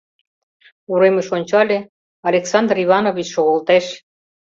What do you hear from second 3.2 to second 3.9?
шогылтеш.